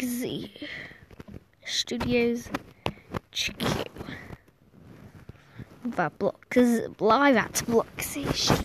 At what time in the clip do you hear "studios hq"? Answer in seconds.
1.64-3.88